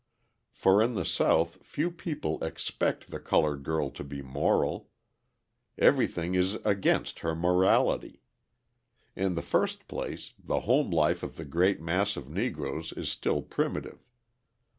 For 0.51 0.81
in 0.81 0.95
the 0.95 1.05
South 1.05 1.63
few 1.63 1.91
people 1.91 2.43
expect 2.43 3.11
the 3.11 3.19
coloured 3.19 3.61
girl 3.61 3.91
to 3.91 4.03
be 4.03 4.23
moral: 4.23 4.89
everything 5.77 6.33
is 6.33 6.55
against 6.65 7.19
her 7.19 7.35
morality. 7.35 8.23
In 9.15 9.35
the 9.35 9.43
first 9.43 9.87
place, 9.87 10.33
the 10.43 10.61
home 10.61 10.89
life 10.89 11.21
of 11.21 11.35
the 11.35 11.45
great 11.45 11.79
mass 11.83 12.17
of 12.17 12.27
Negroes 12.31 12.91
is 12.93 13.11
still 13.11 13.43
primitive. 13.43 14.03